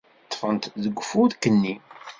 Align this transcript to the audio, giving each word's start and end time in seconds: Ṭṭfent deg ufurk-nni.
Ṭṭfent 0.25 0.63
deg 0.83 0.95
ufurk-nni. 1.03 1.75